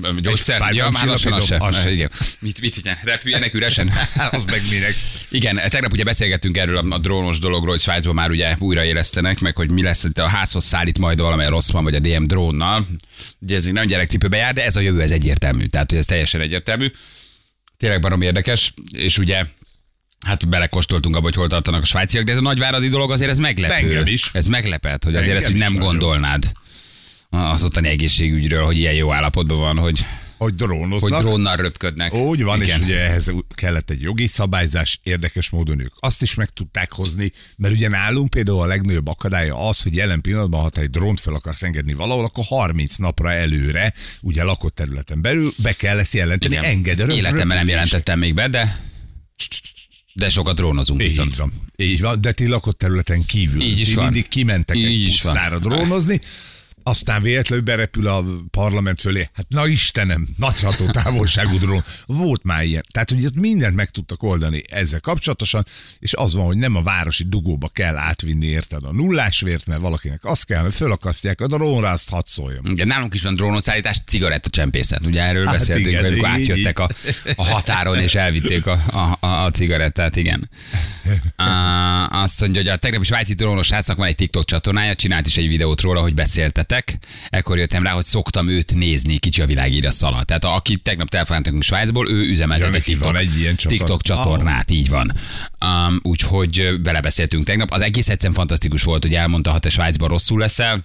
[0.00, 2.10] nem, gyógyszer, ja, már lassan, az igen.
[2.38, 3.92] Mit, mit, igen, repüljenek üresen.
[4.30, 4.94] Az meg minek.
[5.28, 9.70] Igen, tegnap ugye beszélgettünk erről a, drónos dologról, hogy Svájcban már ugye újraélesztenek, meg hogy
[9.70, 12.84] mi lesz, hogy a házhoz szállít majd valamilyen rossz van, vagy a DM drónnal.
[13.40, 15.66] Ugye ez nem gyerekcipőbe jár, de ez a jövő, ez egyértelmű.
[15.66, 16.86] Tehát, hogy ez teljesen egyértelmű.
[17.76, 19.44] Tényleg barom érdekes, és ugye
[20.22, 23.38] Hát belekóstoltunk abba, hogy hol tartanak a svájciak, de ez a nagyváradi dolog azért ez
[23.38, 23.74] meglepő.
[23.74, 24.30] Engem is.
[24.32, 26.52] Ez meglepett, hogy azért Engem ezt is nem gondolnád
[27.30, 30.04] az ottani egészségügyről, hogy ilyen jó állapotban van, hogy
[30.36, 31.12] Hogy drónoznak.
[31.12, 32.14] hogy drónnal röpködnek.
[32.14, 32.80] Úgy van, Igen.
[32.80, 37.32] és ugye ehhez kellett egy jogi szabályzás, érdekes módon ők azt is meg tudták hozni,
[37.56, 41.20] mert ugye nálunk például a legnagyobb akadálya az, hogy jelen pillanatban, ha te egy drónt
[41.20, 46.14] fel akarsz engedni valahol, akkor 30 napra előre, ugye lakott területen belül be kell ezt
[46.14, 48.80] jelenteni, enged Életemben nem jelentettem még be, de
[50.14, 51.30] de sokat drónozunk viszont.
[51.30, 51.52] Így van.
[51.76, 53.62] Így van, de ti lakott területen kívül.
[53.62, 54.04] Így is ti van.
[54.04, 56.20] mindig kimentek Így egy pusztára drónozni,
[56.82, 59.28] aztán véletlenül berepül a parlament fölé.
[59.34, 61.84] Hát na Istenem, nagy hatótávolságú drón.
[62.06, 62.84] Volt már ilyen.
[62.90, 65.66] Tehát, hogy ott mindent meg tudtak oldani ezzel kapcsolatosan,
[65.98, 70.24] és az van, hogy nem a városi dugóba kell átvinni, érted, a nullásvért, mert valakinek
[70.24, 72.66] az kell, hogy fölakasztják a drónra, azt hadd szóljon.
[72.66, 75.06] Igen, nálunk is van drónoszállítás, cigarettacsempészet.
[75.06, 76.88] Ugye erről Hát beszéltünk, igen, amikor így, átjöttek a,
[77.36, 80.50] a határon és elvitték a, a, a, a cigarettát, igen.
[81.38, 85.36] Uh, azt mondja, hogy a tegnapi svájci drónos srácnak van egy TikTok csatornája, csinált is
[85.36, 86.14] egy videót róla, hogy
[86.72, 86.98] beszéltetek.
[87.30, 90.22] Ekkor jöttem rá, hogy szoktam őt nézni, kicsi a világír a szala.
[90.22, 93.56] Tehát aki tegnap telefonáltunk Svájcból, ő üzemeltet Ja, egy TikTok, egy ilyen.
[93.56, 95.12] TikTok csatornát, így van.
[95.64, 97.70] Um, úgyhogy ö, belebeszéltünk tegnap.
[97.70, 100.84] Az egész egyszerűen fantasztikus volt, hogy elmondta, ha te Svájcban rosszul leszel,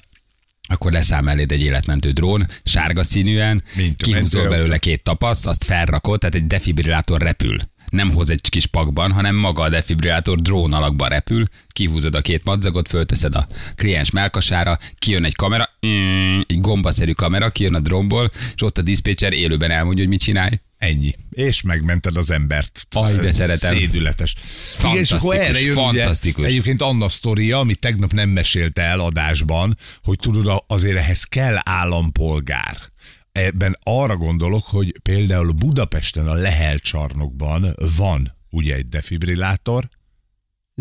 [0.69, 3.63] akkor leszáll eléd egy életmentő drón, sárga színűen,
[3.97, 7.57] kihúzol belőle két tapaszt, azt felrakod, tehát egy defibrillátor repül.
[7.91, 12.43] Nem hoz egy kis pakban, hanem maga a defibrillátor drón alakban repül, kihúzod a két
[12.43, 18.31] madzagot, fölteszed a kliens melkasára, kijön egy kamera, mm, egy gombaszerű kamera, kijön a drónból,
[18.55, 20.59] és ott a diszpécser élőben elmondja, hogy mit csinálj.
[20.77, 21.13] Ennyi.
[21.31, 22.87] És megmented az embert.
[22.89, 23.75] Aj, de szeretem.
[23.75, 24.35] Szédületes.
[24.79, 26.39] Igen, és akkor Fantasztikus, erre jön fantasztikus.
[26.39, 31.59] Ugye, egyébként Anna sztoria, amit tegnap nem mesélte el adásban, hogy tudod, azért ehhez kell
[31.63, 32.77] állampolgár.
[33.37, 39.89] Ebben arra gondolok, hogy például Budapesten a Lehel csarnokban van ugye egy defibrillátor,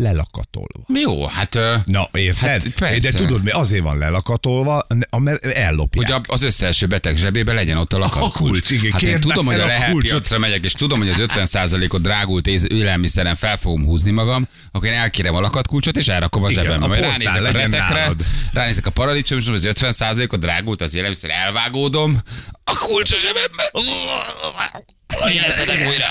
[0.01, 0.85] lelakatolva.
[1.01, 1.59] Jó, hát...
[1.85, 2.49] Na, érted?
[2.49, 2.99] Hát persze.
[3.11, 6.11] De tudod, mi azért van lelakatolva, mert ellopják.
[6.11, 9.19] hogy a- az összeelső beteg zsebébe legyen ott a lakat A kulcs, igen, Hát én
[9.19, 13.35] tudom, hogy a el a Lehel piacra megyek, és tudom, hogy az 50%-ot drágult élelmiszeren
[13.35, 16.85] fel fogom húzni magam, akkor én elkérem a lakatkulcsot, és elrakom a Igen, zsebembe.
[16.85, 18.25] a Majd portál ránézek a retekre, nálad.
[18.53, 22.17] ránézek a paradicsom, és az 50%-ot drágult az élelmiszer, elvágódom,
[22.63, 23.71] a kulcs a zsebembe.
[25.33, 26.05] Éleszedek újra.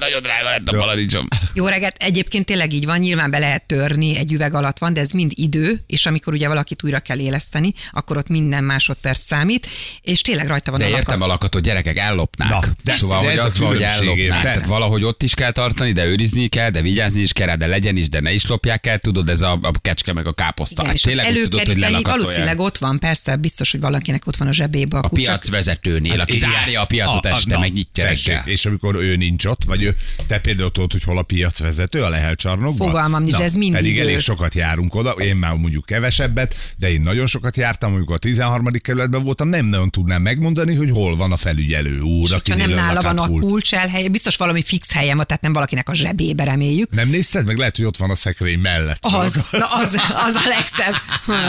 [0.00, 1.28] Nagyon drága lett a paradicsom.
[1.54, 5.00] Jó reggelt, egyébként tényleg így van, nyilván be lehet törni, egy üveg alatt van, de
[5.00, 9.66] ez mind idő, és amikor ugye valakit újra kell éleszteni, akkor ott minden másodperc számít,
[10.02, 11.24] és tényleg rajta van De a értem lakat.
[11.24, 12.50] a lakatot, gyerekek, ellopnák.
[12.50, 14.42] Na, de szóval, de hogy az van, hogy ellopnák.
[14.42, 17.96] Tehát valahogy ott is kell tartani, de őrizni kell, de vigyázni is kell de legyen
[17.96, 18.98] is, de ne is lopják el.
[18.98, 20.82] Tudod, ez a, a kecske meg a káposzta.
[20.82, 22.06] Igen, Hát tényleg tudod, hogy lelakatolják.
[22.22, 25.22] valószínűleg ott van, persze, biztos, hogy valakinek ott van a zsebébe a, A kulcs.
[25.24, 26.50] piacvezetőnél, aki Igen.
[26.50, 28.54] zárja a piacot este, megnyitja tessék, reggel.
[28.54, 32.08] És amikor ő nincs ott, vagy ő, te például tudod, hogy hol a piacvezető a
[32.08, 32.86] Lehel csarnokban?
[32.86, 37.00] Fogalmam nincs, ez mind Pedig elég sokat járunk oda, én már mondjuk kevesebbet, de én
[37.00, 38.66] nagyon sokat jártam, amikor a 13.
[38.80, 42.70] kerületben voltam, nem nagyon tudnám megmondani, hogy hol van a felügyelő úr, Ha aki nem
[42.70, 46.44] nála van a kulcs elhely, biztos valami fix helyen van, tehát nem valakinek a zsebébe
[46.44, 46.90] reméljük.
[46.94, 47.56] Nem nézted meg?
[47.56, 48.98] Lehet, hogy ott van a szekrény mellett.
[49.00, 49.94] Az, na az,
[50.26, 50.94] az a legszebb.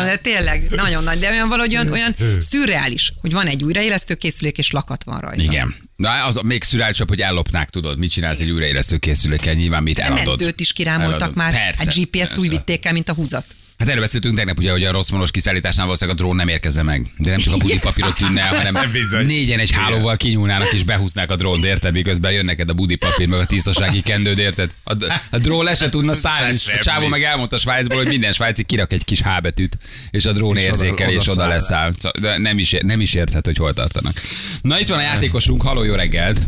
[0.05, 1.19] De tényleg, nagyon nagy.
[1.19, 5.43] De olyan valahogy olyan, olyan szürreális, hogy van egy újraélesztő készülék, és lakat van rajta.
[5.43, 5.75] Igen.
[6.03, 10.25] Na, az még szürreálisabb, hogy ellopnák, tudod, mit csinálsz egy újraélesztő készülékkel, nyilván mit eladod.
[10.25, 11.35] mentőt is kirámoltak Eladod.
[11.35, 12.49] már, Persze, egy GPS-t úgy persze.
[12.49, 13.45] vitték el, mint a húzat.
[13.83, 16.83] Hát erről beszéltünk tegnap, ugye, hogy a rossz monos kiszállításnál valószínűleg a drón nem érkezze
[16.83, 17.13] meg.
[17.17, 18.77] De nem csak a budi papírot tűnne hanem
[19.25, 21.93] négyen egy hálóval kinyúlnának és behúznák a drónt, érted?
[21.93, 24.71] Miközben jön neked a budi papír, meg a tisztasági kendőd, érted?
[24.83, 24.93] A,
[25.31, 26.55] a drón le se tudna szállni.
[26.79, 29.77] A csávó meg elmondta Svájcból, hogy minden svájci kirak egy kis H betűt,
[30.11, 31.47] és a drón érzékel, és oda száll.
[31.49, 31.93] leszáll.
[31.97, 34.21] Szóval- De nem is, nem is érthet, hogy hol tartanak.
[34.61, 36.39] Na itt van a játékosunk, haló, jó reggelt!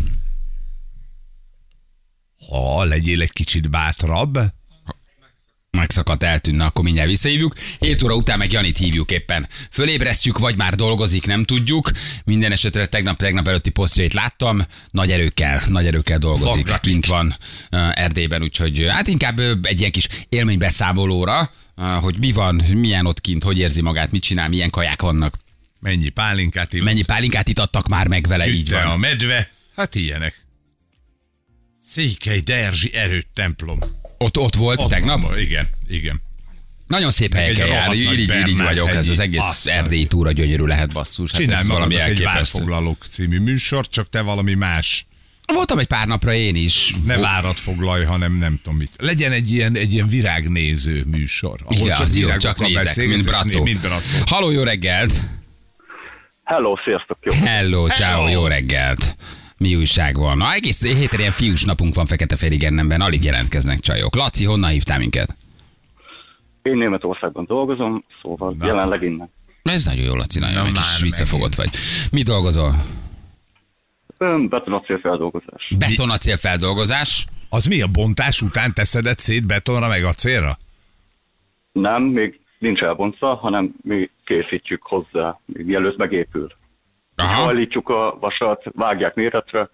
[2.49, 4.39] Ha legyél egy kicsit bátrabb,
[5.75, 7.53] megszakadt, eltűnne, akkor mindjárt visszahívjuk.
[7.79, 9.47] 7 óra után meg Janit hívjuk éppen.
[9.71, 11.89] Fölébresztjük, vagy már dolgozik, nem tudjuk.
[12.25, 14.61] Minden esetre tegnap, tegnap előtti posztjait láttam.
[14.89, 16.65] Nagy erőkkel, nagy erőkkel dolgozik.
[16.65, 16.91] Fogatik.
[16.91, 17.35] Kint van
[17.71, 23.21] uh, Erdélyben, úgyhogy hát inkább egy ilyen kis élménybeszámolóra, uh, hogy mi van, milyen ott
[23.21, 25.37] kint, hogy érzi magát, mit csinál, milyen kaják vannak.
[25.79, 28.91] mennyi pálinkát ivott, Mennyi pálinkát itattak már meg vele, így Ütte van.
[28.91, 30.43] a medve, hát ilyenek.
[31.81, 33.79] Székely Derzsi erőt templom.
[34.17, 35.21] Ott, ott volt Ott tegnap.
[35.21, 36.21] van, Igen, igen.
[36.87, 40.93] Nagyon szép helyeken jár, irigy, irigy vagyok, ez az egész Azt erdélyi túra gyönyörű lehet
[40.93, 41.31] basszus.
[41.31, 45.05] Hát Csinálj valami egy várfoglalók című műsort, csak te valami más.
[45.53, 46.95] Voltam egy pár napra én is.
[47.05, 48.91] Ne várat foglalj, hanem nem tudom mit.
[48.97, 51.59] Legyen egy ilyen, egy ilyen virágnéző műsor.
[51.63, 53.63] ahol Igen, az jó, csak nézek, beszélgetsz, mint bracó.
[53.63, 54.17] Mint bracó.
[54.25, 55.13] Halló, jó reggelt!
[56.43, 57.33] Hello, sziasztok, jó.
[57.45, 58.29] Hello, ciao, Hello.
[58.29, 59.15] jó reggelt!
[59.57, 60.37] Mi újság van?
[60.37, 64.15] Na, egész héten ilyen fiús napunk van fekete féligennemben, alig jelentkeznek csajok.
[64.15, 65.35] Laci, honnan hívtál minket?
[66.61, 68.65] Én Németországban dolgozom, szóval Na.
[68.65, 69.29] jelenleg innen.
[69.63, 71.75] Ez nagyon jó, Laci, nagyon kis visszafogott megint.
[71.75, 71.83] vagy.
[72.11, 72.75] Mi dolgozol?
[74.17, 75.73] Ön betonacél feldolgozás.
[75.77, 77.25] Betonacél feldolgozás.
[77.49, 80.57] Az mi a bontás után teszed szét betonra meg acélra?
[81.71, 86.51] Nem, még nincs elbontva, hanem mi készítjük hozzá, még mielőtt megépül.
[87.15, 87.43] Aha.
[87.43, 89.69] Hajlítjuk a vasat, vágják méretre,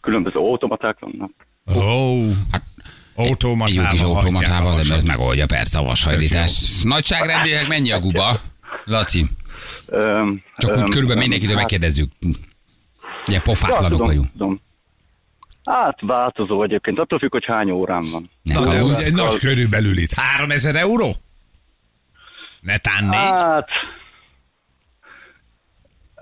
[0.00, 1.30] különböző automaták vannak.
[1.74, 2.62] Ó, oh, Hát,
[3.14, 3.84] automatával.
[3.84, 6.84] Egy kis hajtják a automatával, az ember megoldja persze a vashajlítást.
[6.84, 8.36] Nagyságrendileg mennyi a guba?
[8.84, 9.26] Laci,
[9.86, 12.12] Öm, csak úgy öm, körülbelül öm, mindenkitől hát- megkérdezzük.
[13.26, 14.30] Ugye Ja, pofátlanok tudom, vagyunk.
[14.32, 14.60] tudom.
[15.64, 18.30] Hát változó egyébként, attól függ, hogy hány órán van.
[18.42, 20.12] Ne Na, de úgy egy nagy körülbelül itt.
[20.12, 21.12] 3000 euró?
[22.60, 23.18] Netán négy?
[23.18, 23.68] Hát...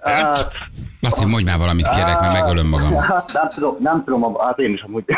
[0.03, 0.53] Hát,
[1.01, 2.95] Laci, mondj már valamit kérlek, mert megölöm magam.
[3.11, 5.05] hát nem tudom, nem tudom, hát én is amúgy.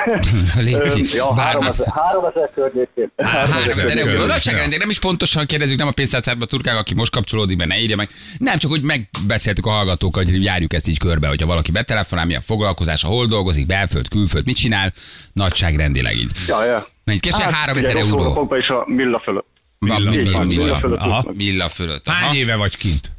[0.59, 1.35] Öm, ja.
[1.37, 3.11] 3000 3000 környékén.
[3.17, 4.11] 3000 euró.
[4.11, 4.27] körül.
[4.27, 7.97] Nagyságrendileg nem is pontosan kérdezzük, nem a pénztárcádba turkál, aki most kapcsolódik be, ne írja
[7.97, 8.09] meg.
[8.39, 12.41] Nem, csak úgy megbeszéltük a hallgatókkal, hogy járjuk ezt így körbe, hogyha valaki betelefonál, milyen
[12.41, 14.93] foglalkozása, hol dolgozik, belföld, külföld, mit csinál,
[15.33, 16.31] nagyságrendileg így.
[16.47, 16.87] Ja, ja.
[17.05, 17.53] Mennyit keresel?
[17.53, 18.23] 3000 ugye, euró.
[18.23, 19.47] Rokokban is a milla fölött.
[19.79, 20.47] Milla mi- mi- fölött.
[20.47, 20.99] Milla, fölött.
[20.99, 21.25] Aha.
[21.35, 22.09] Milla fölött.
[22.09, 23.11] Hány éve vagy kint?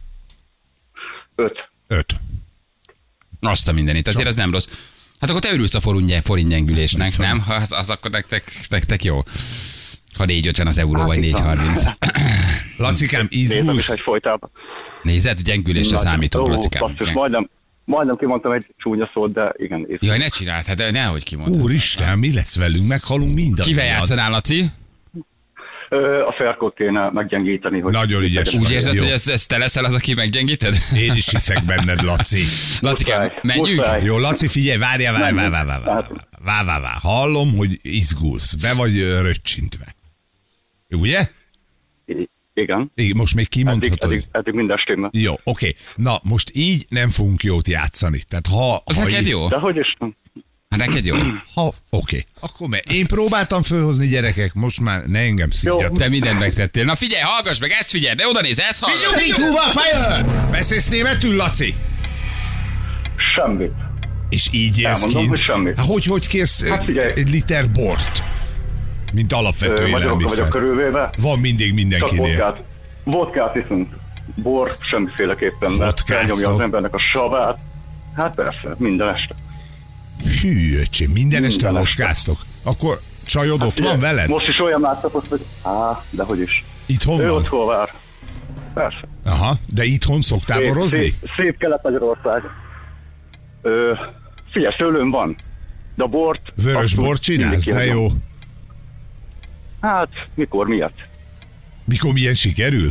[1.36, 1.70] Öt.
[1.88, 2.16] Öt.
[3.42, 4.68] Azt a mindenit, azért az nem rossz.
[5.20, 5.80] Hát akkor te örülsz a
[6.24, 7.28] forintgyengülésnek, Viszont.
[7.30, 7.40] nem?
[7.40, 9.16] Ha Az, az akkor nektek, nektek jó.
[10.18, 11.58] Ha 4,50 az euró, Hát vagy itt van.
[11.58, 11.96] 4,30.
[12.78, 13.90] Lacikám, izgulsz?
[13.90, 14.50] egy folytában.
[15.04, 15.98] Nézed, gyengülésre
[16.38, 16.82] Ó, Lacikám.
[16.82, 17.50] basszus, majdnem,
[17.86, 19.80] majdnem kimondtam egy csúnya szót, de igen.
[19.90, 20.08] észre.
[20.08, 21.62] Jaj, ne csináld, hát nehogy kimondod.
[21.62, 22.88] Úristen, mi lesz velünk?
[22.88, 23.66] Meghalunk mindannyian.
[23.68, 24.66] Kivel játszanál, Laci?
[26.26, 27.80] a Ferkot kéne meggyengíteni.
[27.80, 28.56] Hogy Nagyon ügyes.
[28.56, 29.02] Úgy érzed, jó.
[29.02, 30.76] hogy ez, ez te leszel az, aki meggyengíted?
[30.98, 32.42] Én is hiszek benned, Laci.
[32.88, 33.04] Laci,
[33.42, 33.78] menjünk?
[33.78, 34.04] Muszáj.
[34.04, 37.00] Jó, Laci, figyelj, várjál, várjál, hát- várjál, várjál, várjál, várjál, várjál.
[37.02, 39.86] Hallom, hogy izgulsz, be vagy röccsintve.
[40.90, 41.28] Ugye?
[42.54, 42.92] Igen.
[42.96, 44.12] Igen, most még kimondhatod.
[44.12, 45.10] Eddig, eddig, eddig minden stimmel.
[45.14, 45.42] Jó, oké.
[45.44, 45.76] Okay.
[45.96, 48.20] Na, most így nem fogunk jót játszani.
[48.28, 48.82] Tehát ha...
[48.86, 49.30] Az ha neked így...
[49.30, 49.48] jó?
[49.48, 50.16] De hogy is nem.
[50.80, 51.16] Hát neked jó?
[51.56, 52.26] Ha, oké.
[52.40, 55.94] Akkor me- én próbáltam fölhozni gyerekek, most már ne engem szígyat.
[55.94, 56.84] Te mindent megtettél.
[56.84, 59.82] Na figyelj, hallgass meg, ezt figyelj, de oda néz, ezt hallgass.
[59.82, 60.26] fire!
[60.52, 61.74] Beszélsz németül, Laci?
[63.36, 63.72] Semmit.
[64.30, 65.30] És így élsz Elmondom, kint?
[65.30, 65.78] hogy semmit.
[65.78, 67.08] Hát hogy, hogy kérsz Hát figyelj.
[67.16, 68.24] egy liter bort?
[69.14, 70.48] Mint alapvető Ö, Magyarok vagyok élelmiszer.
[70.48, 71.10] körülvéve.
[71.20, 72.28] Van mindig Csak mindenkinél.
[72.38, 72.62] vodkát.
[73.04, 73.94] Vodkát iszunk.
[74.36, 77.58] Bor semmiféleképpen, mert felnyomja az embernek a savát.
[78.16, 79.36] Hát persze, minden este.
[80.42, 82.00] Hű, öcsém, minden este Minden este.
[82.00, 82.38] vodkáztok.
[82.64, 84.28] Akkor csajod ott van veled?
[84.30, 86.66] Most is olyan látszott, hogy á, de hogy is.
[86.86, 87.36] Itthon Ő van?
[87.36, 87.94] otthon vár.
[88.74, 89.08] Persze.
[89.26, 91.00] Aha, de itthon szoktál Szép, borozni?
[91.00, 92.44] szép, szép Kelet-Magyarország.
[93.62, 93.94] Ö,
[94.52, 95.36] figyelj, szőlőm van.
[95.96, 96.42] De a bort...
[96.64, 98.08] Vörös bort csinálsz, de jó.
[99.82, 100.94] Hát, mikor, miért?
[101.86, 102.90] Mikor milyen sikerül?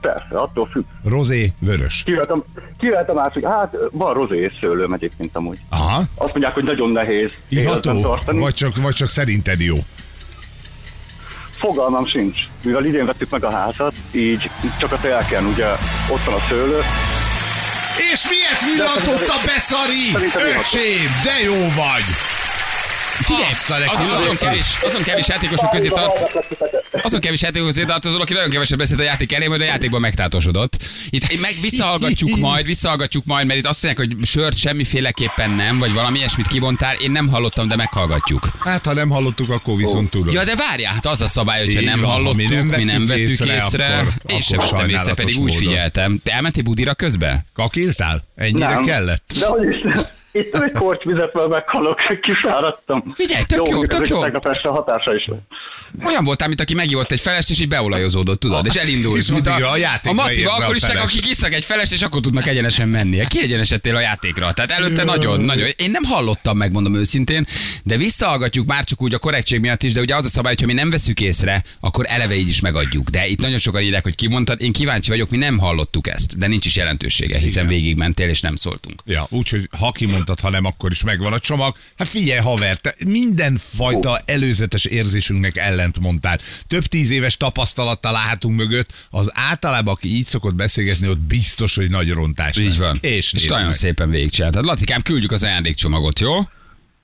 [0.00, 0.84] Persze, attól függ.
[1.04, 2.02] Rozé, vörös.
[2.04, 2.44] Kivettem,
[2.78, 5.58] kivettem át, hogy hát van rozé és szőlőm egyébként amúgy.
[5.68, 9.76] Aha, Azt mondják, hogy nagyon nehéz iható, vagy csak, vagy csak szerinted jó.
[11.58, 12.38] Fogalmam sincs.
[12.62, 15.66] Mivel idén vettük meg a házat, így csak a telken, ugye
[16.10, 16.78] ott van a szőlő.
[18.12, 20.26] És miért villantott a beszari?
[20.58, 22.37] Öcsém, de jó vagy!
[23.28, 24.20] Figyelj, Azt a az, legjobb.
[24.22, 26.38] azon, kevés, azon kevés játékosok közé tart,
[27.02, 30.00] azon kevés játékosok közé tartozol, aki nagyon keveset beszélt a játék elé, majd a játékban
[30.00, 30.76] megtátosodott.
[31.10, 35.92] Itt meg visszahallgatjuk majd, visszahallgatjuk majd, mert itt azt mondják, hogy sört semmiféleképpen nem, vagy
[35.92, 36.94] valami ilyesmit kibontál.
[36.94, 38.48] Én nem hallottam, de meghallgatjuk.
[38.60, 40.32] Hát, ha nem hallottuk, akkor viszont tudod.
[40.32, 43.28] Ja, de várjál, hát az a szabály, hogyha nem hallottuk, mi nem mi nem vettük
[43.28, 45.56] észre, észre, akkor- én sem vettem észre, pedig úgy módon.
[45.56, 46.20] figyeltem.
[46.24, 47.44] Te elmentél Budira közbe?
[47.54, 48.24] Kakiltál?
[48.36, 48.84] Ennyire Nem.
[48.84, 49.32] kellett?
[49.38, 50.02] De hogy is,
[50.38, 53.12] itt egy kortyvizetvel meghalok, kisáradtam.
[53.14, 54.20] Figyelj, tök jó, mondjuk tök jó.
[54.20, 55.48] Tegnap este hatása is lett.
[56.04, 59.18] Olyan voltál, mint aki megívott egy felest, és így beolajozódott, tudod, és elindult.
[59.18, 61.12] És mint a a, játékra a masszív a alkoholisták, feles.
[61.12, 63.26] akik isznak egy felest, és akkor tudnak egyenesen menni.
[63.26, 64.52] Kiegyenesedtél a játékra.
[64.52, 65.68] Tehát előtte nagyon, nagyon.
[65.76, 67.46] Én nem hallottam, megmondom őszintén,
[67.84, 70.60] de visszahallgatjuk már csak úgy a korrektség miatt is, de ugye az a szabály, hogy
[70.60, 73.08] ha mi nem veszük észre, akkor eleve így is megadjuk.
[73.08, 74.62] De itt nagyon sokan írják, hogy kimondtad.
[74.62, 78.56] Én kíváncsi vagyok, mi nem hallottuk ezt, de nincs is jelentősége, hiszen végigmentél és nem
[78.56, 79.02] szóltunk.
[79.06, 81.76] Ja, úgyhogy ha kimondtad, ha nem, akkor is megvan a csomag.
[81.96, 86.38] Hát figyelj, haver, te mindenfajta előzetes érzésünknek ellent mondtál.
[86.66, 91.90] Több tíz éves tapasztalattal állhatunk mögött, az általában, aki így szokott beszélgetni, ott biztos, hogy
[91.90, 92.66] nagy rontás lesz.
[92.66, 92.98] Így van.
[93.00, 93.74] És, és nagyon meg.
[93.74, 94.64] szépen végigcsináltad.
[94.64, 96.34] Lacikám, küldjük az ajándékcsomagot, jó?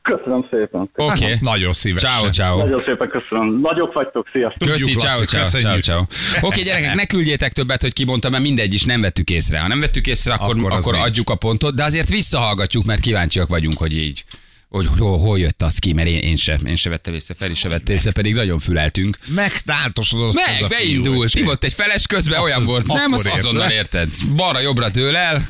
[0.03, 0.91] Köszönöm szépen.
[0.95, 1.31] Oké.
[1.31, 2.11] Hát, nagyon szívesen.
[2.11, 2.57] Ciao, ciao.
[2.59, 3.61] Nagyon szépen köszönöm.
[3.61, 4.69] Nagyok vagytok, sziasztok.
[4.69, 5.83] Köszi, Tudjuk, ciao, ciao, ciao, köszönjük.
[5.83, 6.03] ciao.
[6.41, 9.59] Oké, gyerekek, ne küldjétek többet, hogy kimondtam, mert mindegy is, nem vettük észre.
[9.59, 13.49] Ha nem vettük észre, akkor, Akkor akkor, adjuk a pontot, de azért visszahallgatjuk, mert kíváncsiak
[13.49, 14.25] vagyunk, hogy így
[14.75, 17.55] hogy hol, hol jött az ki, mert én, én sem, én se vettem észre, Feri
[17.55, 19.19] se vette észre, pedig nagyon füleltünk.
[19.27, 21.43] Megtáltosodott az Meg, a fiú, beindult, öcsém.
[21.43, 22.87] hívott egy feles közben, olyan volt.
[22.87, 23.75] Nem, az azonnal le.
[23.75, 24.09] érted.
[24.37, 25.43] Balra-jobbra dől el,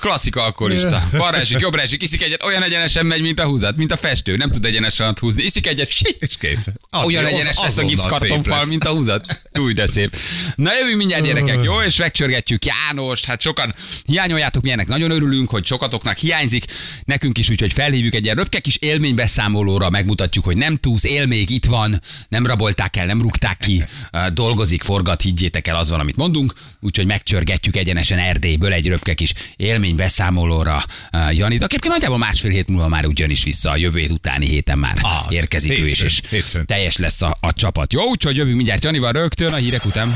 [0.00, 1.08] klasszik alkoholista.
[1.12, 4.36] Balra esik, jobbra esik, iszik egyet, olyan egyenesen megy, mint a húzat, mint a festő.
[4.36, 5.42] Nem tud egyenesen húzni.
[5.42, 6.66] Iszik egyet, shit, És kész.
[7.04, 9.42] olyan Az- egyenes lesz a gipszkartonfal, mint a húzat.
[9.58, 10.16] Új, de szép.
[10.54, 11.80] Na jövünk mindjárt gyerekek, jó?
[11.82, 13.24] És megcsörgetjük Jánost.
[13.24, 13.74] Hát sokan
[14.06, 16.64] hiányoljátok, milyenek nagyon örülünk, hogy sokatoknak hiányzik.
[17.04, 21.26] Nekünk is úgy, hogy felhívjuk egy ilyen röpke kis élménybeszámolóra, megmutatjuk, hogy nem túsz, él
[21.26, 25.90] még itt van, nem rabolták el, nem rúgták ki, eh, dolgozik, forgat, higgyétek el, az
[25.90, 26.52] van, amit mondunk.
[26.80, 31.62] Úgyhogy megcsörgetjük egyenesen Erdélyből egy röpke kis élménybeszámolóra eh, Janit.
[31.62, 34.98] Aki nagyjából másfél hét múlva már ugyan is vissza, a jövő hét utáni héten már
[35.02, 35.32] Az.
[35.34, 36.66] érkezik ő is, Hétfőn, és hétfőn.
[36.66, 37.92] teljes lesz a, a csapat.
[37.92, 40.12] Jó, úgyhogy jövünk mindjárt Janival rögtön a hírek után.